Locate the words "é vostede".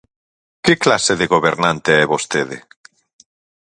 2.03-2.57